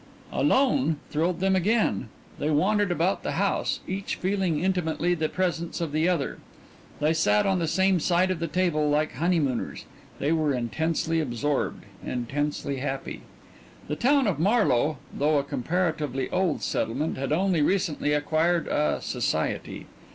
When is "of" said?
5.79-5.91, 8.31-8.39, 14.25-14.39